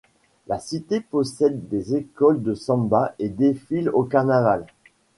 [0.47, 4.65] La cité possède des Écoles de Samba et défile au carnaval.